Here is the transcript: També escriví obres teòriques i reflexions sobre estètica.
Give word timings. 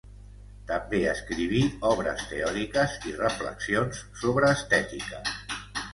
També 0.71 1.01
escriví 1.09 1.59
obres 1.91 2.25
teòriques 2.31 2.95
i 3.11 3.15
reflexions 3.19 4.03
sobre 4.23 4.51
estètica. 4.59 5.25